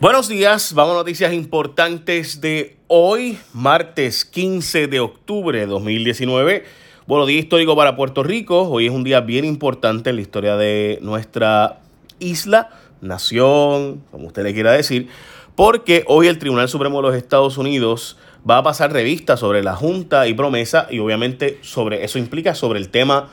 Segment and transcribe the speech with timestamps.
[0.00, 6.64] Buenos días, vamos a noticias importantes de hoy, martes 15 de octubre de 2019.
[7.06, 8.62] Bueno, día histórico para Puerto Rico.
[8.62, 11.80] Hoy es un día bien importante en la historia de nuestra
[12.18, 12.70] isla,
[13.02, 15.08] nación, como usted le quiera decir,
[15.54, 18.16] porque hoy el Tribunal Supremo de los Estados Unidos
[18.48, 22.78] va a pasar revista sobre la Junta y promesa y obviamente sobre eso implica sobre
[22.78, 23.28] el tema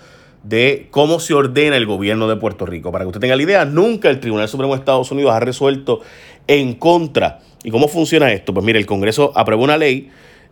[0.48, 2.92] de cómo se ordena el gobierno de Puerto Rico.
[2.92, 6.02] Para que usted tenga la idea, nunca el Tribunal Supremo de Estados Unidos ha resuelto
[6.48, 7.40] en contra.
[7.64, 8.54] ¿Y cómo funciona esto?
[8.54, 10.10] Pues mire, el Congreso aprueba una ley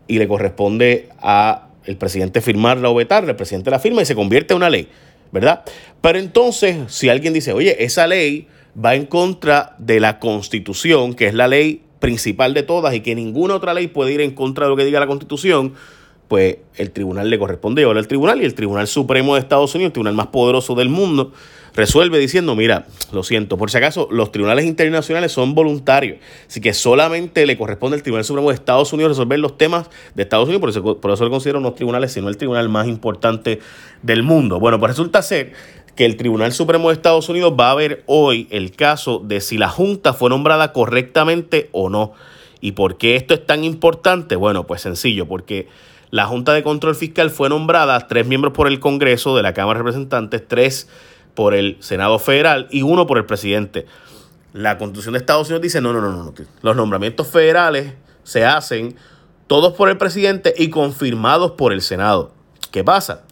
[0.08, 4.16] y le corresponde a el presidente firmarla o vetarla, el presidente la firma y se
[4.16, 4.90] convierte en una ley,
[5.32, 5.64] ¿verdad?
[6.02, 8.48] Pero entonces, si alguien dice, oye, esa ley
[8.84, 13.16] va en contra de la Constitución, que es la ley principal de todas y que
[13.16, 15.74] ninguna otra ley puede ir en contra de lo que diga la Constitución,
[16.28, 19.90] pues el tribunal le corresponde ahora al tribunal y el Tribunal Supremo de Estados Unidos,
[19.90, 21.32] el tribunal más poderoso del mundo,
[21.76, 26.74] resuelve diciendo, mira, lo siento, por si acaso, los tribunales internacionales son voluntarios, así que
[26.74, 30.62] solamente le corresponde al Tribunal Supremo de Estados Unidos resolver los temas de Estados Unidos,
[30.62, 33.60] por eso, por eso lo considero unos tribunales, sino el tribunal más importante
[34.02, 34.60] del mundo.
[34.60, 35.54] Bueno, pues resulta ser
[35.96, 39.58] que el Tribunal Supremo de Estados Unidos va a ver hoy el caso de si
[39.58, 42.14] la Junta fue nombrada correctamente o no.
[42.60, 44.36] ¿Y por qué esto es tan importante?
[44.36, 45.68] Bueno, pues sencillo, porque
[46.12, 49.80] la Junta de Control Fiscal fue nombrada tres miembros por el Congreso de la Cámara
[49.80, 50.88] de Representantes, tres
[51.34, 53.86] por el Senado Federal y uno por el presidente.
[54.54, 58.96] La Constitución de Estados Unidos dice, no, no, no, no, los nombramientos federales se hacen
[59.48, 62.32] todos por el presidente y confirmados por el Senado.
[62.72, 63.24] ¿Qué pasa?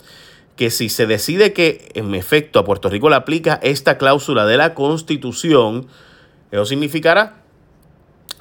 [0.55, 4.57] Que si se decide que en efecto a Puerto Rico le aplica esta cláusula de
[4.57, 5.87] la Constitución,
[6.51, 7.41] eso significará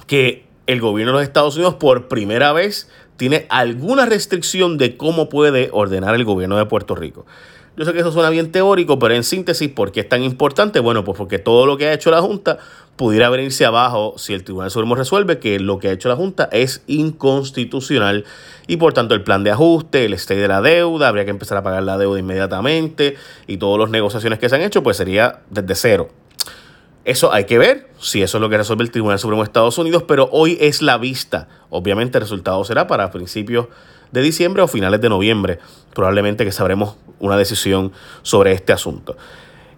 [0.07, 5.29] que el gobierno de los Estados Unidos por primera vez tiene alguna restricción de cómo
[5.29, 7.27] puede ordenar el gobierno de Puerto Rico.
[7.75, 10.79] Yo sé que eso suena bien teórico, pero en síntesis, ¿por qué es tan importante?
[10.81, 12.59] Bueno, pues porque todo lo que ha hecho la Junta
[12.97, 16.51] pudiera venirse abajo si el Tribunal Supremo resuelve que lo que ha hecho la Junta
[16.53, 18.27] es inconstitucional
[18.67, 21.57] y por tanto el plan de ajuste, el stay de la deuda, habría que empezar
[21.57, 23.17] a pagar la deuda inmediatamente
[23.47, 26.11] y todas las negociaciones que se han hecho, pues sería desde cero.
[27.05, 29.77] Eso hay que ver si eso es lo que resuelve el Tribunal Supremo de Estados
[29.79, 31.49] Unidos, pero hoy es la vista.
[31.69, 33.67] Obviamente el resultado será para principios
[34.13, 35.59] de diciembre o finales de noviembre.
[35.95, 37.93] Probablemente que sabremos una decisión
[38.23, 39.17] sobre este asunto.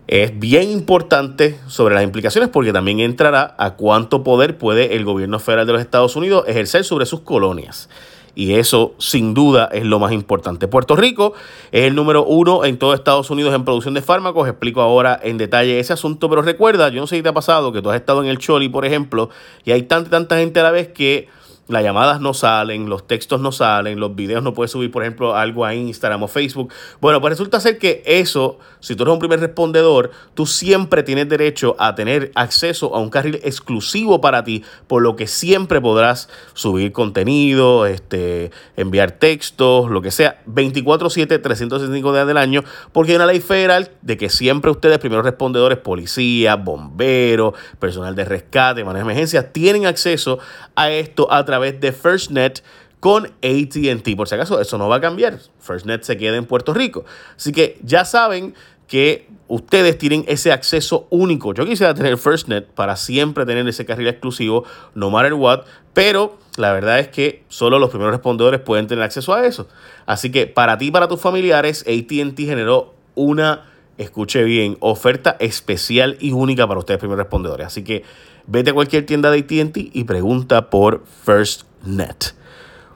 [0.06, 5.38] Es bien importante sobre las implicaciones porque también entrará a cuánto poder puede el gobierno
[5.38, 7.88] federal de los Estados Unidos ejercer sobre sus colonias.
[8.34, 10.68] Y eso sin duda es lo más importante.
[10.68, 11.34] Puerto Rico
[11.70, 14.48] es el número uno en todo Estados Unidos en producción de fármacos.
[14.48, 16.28] Explico ahora en detalle ese asunto.
[16.28, 18.38] Pero recuerda, yo no sé si te ha pasado que tú has estado en el
[18.38, 19.30] Choli, por ejemplo,
[19.64, 21.28] y hay tanta, tanta gente a la vez que
[21.68, 25.34] las llamadas no salen, los textos no salen, los videos no puedes subir, por ejemplo,
[25.34, 26.72] algo a Instagram o Facebook.
[27.00, 31.28] Bueno, pues resulta ser que eso, si tú eres un primer respondedor, tú siempre tienes
[31.28, 36.28] derecho a tener acceso a un carril exclusivo para ti, por lo que siempre podrás
[36.52, 43.16] subir contenido, este, enviar textos, lo que sea, 24/7, 365 días del año, porque hay
[43.16, 49.06] una ley federal de que siempre ustedes, primeros respondedores, policías, bomberos, personal de rescate, manejo
[49.06, 50.38] de emergencias, tienen acceso
[50.76, 52.62] a esto a través través de FirstNet
[52.98, 54.16] con ATT.
[54.16, 55.38] Por si acaso, eso no va a cambiar.
[55.60, 57.04] FirstNet se queda en Puerto Rico.
[57.36, 58.54] Así que ya saben
[58.88, 61.54] que ustedes tienen ese acceso único.
[61.54, 65.60] Yo quisiera tener FirstNet para siempre tener ese carril exclusivo, no matter what,
[65.92, 69.68] pero la verdad es que solo los primeros respondedores pueden tener acceso a eso.
[70.06, 76.16] Así que para ti y para tus familiares, ATT generó una, escuche bien, oferta especial
[76.20, 77.66] y única para ustedes, primeros respondedores.
[77.66, 78.02] Así que
[78.46, 82.34] Vete a cualquier tienda de ATT y pregunta por FirstNet.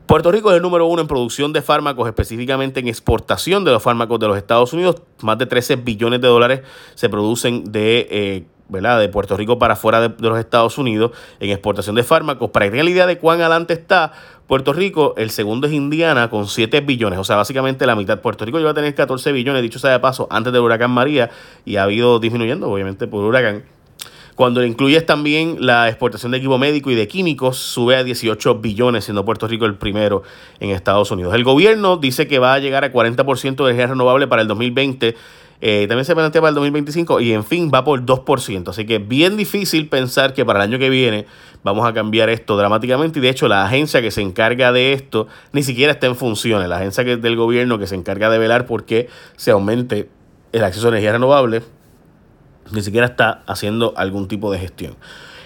[0.07, 3.83] Puerto Rico es el número uno en producción de fármacos, específicamente en exportación de los
[3.83, 5.03] fármacos de los Estados Unidos.
[5.23, 6.61] Más de 13 billones de dólares
[6.95, 8.99] se producen de, eh, ¿verdad?
[9.01, 12.51] de Puerto Rico para fuera de, los Estados Unidos en exportación de fármacos.
[12.51, 14.13] Para que tengan la idea de cuán adelante está
[14.47, 17.19] Puerto Rico, el segundo es Indiana con 7 billones.
[17.19, 18.21] O sea, básicamente la mitad.
[18.21, 21.31] Puerto Rico lleva a tener 14 billones, dicho sea de paso, antes del huracán María
[21.65, 23.65] y ha habido disminuyendo, obviamente, por huracán.
[24.39, 29.03] Cuando incluyes también la exportación de equipo médico y de químicos, sube a 18 billones,
[29.03, 30.23] siendo Puerto Rico el primero
[30.61, 31.35] en Estados Unidos.
[31.35, 35.17] El gobierno dice que va a llegar a 40% de energía renovable para el 2020.
[35.61, 38.69] Eh, también se plantea para el 2025 y en fin va por 2%.
[38.69, 41.27] Así que es bien difícil pensar que para el año que viene
[41.65, 43.19] vamos a cambiar esto dramáticamente.
[43.19, 46.69] Y de hecho la agencia que se encarga de esto ni siquiera está en funciones.
[46.69, 50.09] La agencia del gobierno que se encarga de velar porque se aumente
[50.53, 51.63] el acceso a energía renovable
[52.71, 54.97] ni siquiera está haciendo algún tipo de gestión.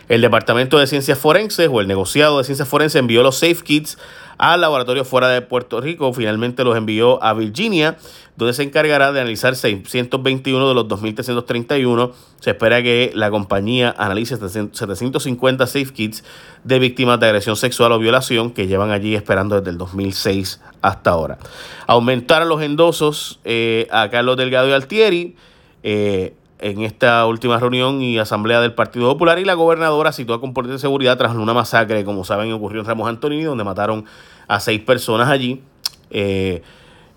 [0.09, 3.97] El Departamento de Ciencias Forenses o el negociado de Ciencias Forenses envió los Safe Kits
[4.39, 6.13] al laboratorio fuera de Puerto Rico.
[6.13, 7.97] Finalmente los envió a Virginia,
[8.37, 12.13] donde se encargará de analizar 621 de los 2.331.
[12.41, 16.25] Se espera que la compañía analice 750 safe kits
[16.65, 21.11] de víctimas de agresión sexual o violación que llevan allí esperando desde el 2006 hasta
[21.11, 21.39] ahora.
[21.87, 25.37] Aumentaron los endosos eh, a Carlos Delgado y Altieri.
[25.83, 30.41] Eh, en esta última reunión y asamblea del Partido Popular y la gobernadora citó a
[30.41, 34.05] componentes de seguridad tras una masacre, como saben, ocurrió en Ramos Antonini, donde mataron
[34.49, 35.63] a seis personas allí.
[36.11, 36.63] Eh,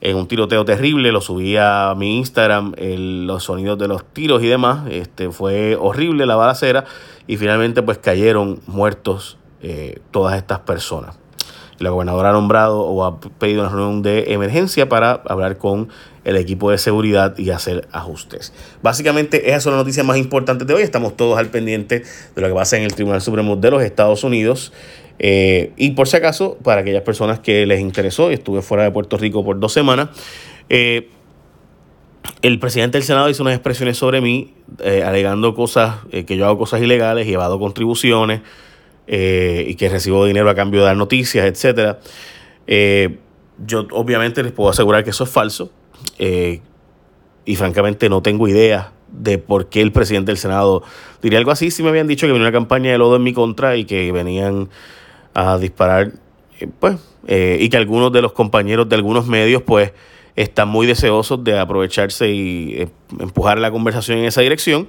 [0.01, 4.47] en un tiroteo terrible, lo subí a mi Instagram, los sonidos de los tiros y
[4.47, 4.87] demás.
[4.89, 6.85] Este, fue horrible la balacera
[7.27, 11.17] y finalmente pues cayeron muertos eh, todas estas personas.
[11.79, 15.89] La gobernadora ha nombrado o ha pedido una reunión de emergencia para hablar con
[16.23, 18.53] el equipo de seguridad y hacer ajustes.
[18.81, 20.81] Básicamente esas son las noticias más importantes de hoy.
[20.83, 22.03] Estamos todos al pendiente
[22.35, 24.71] de lo que pasa en el Tribunal Supremo de los Estados Unidos.
[25.19, 29.17] Eh, y por si acaso, para aquellas personas que les interesó, estuve fuera de Puerto
[29.17, 30.09] Rico por dos semanas,
[30.69, 31.09] eh,
[32.41, 36.57] el presidente del Senado hizo unas expresiones sobre mí, eh, alegando cosas, que yo hago
[36.57, 38.41] cosas ilegales, llevado contribuciones
[39.07, 41.97] y que recibo dinero a cambio de dar noticias, etc.
[43.65, 45.71] yo obviamente les puedo asegurar que eso es falso.
[47.47, 50.83] y francamente no tengo idea de por qué el presidente del Senado
[51.21, 51.71] diría algo así.
[51.71, 54.11] Si me habían dicho que venía una campaña de lodo en mi contra y que
[54.11, 54.69] venían
[55.33, 56.13] a disparar,
[56.59, 56.97] eh, pues,
[57.27, 59.93] eh, y que algunos de los compañeros de algunos medios, pues,
[60.35, 62.87] están muy deseosos de aprovecharse y eh,
[63.19, 64.87] empujar la conversación en esa dirección.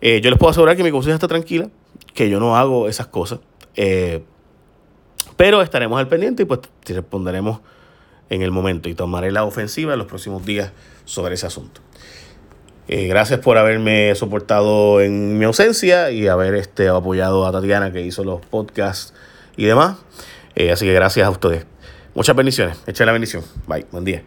[0.00, 1.68] yo les puedo asegurar que mi conciencia está tranquila,
[2.14, 3.40] que yo no hago esas cosas,
[5.36, 7.60] pero estaremos al pendiente y pues responderemos
[8.28, 10.72] en el momento y tomaré la ofensiva en los próximos días
[11.04, 11.80] sobre ese asunto.
[12.88, 18.24] gracias por haberme soportado en mi ausencia y haber este, apoyado a Tatiana que hizo
[18.24, 19.14] los podcasts
[19.56, 19.96] y demás.
[20.54, 21.66] Eh, así que gracias a ustedes.
[22.14, 22.78] Muchas bendiciones.
[22.86, 23.44] Echa la bendición.
[23.66, 23.86] Bye.
[23.90, 24.22] Buen día.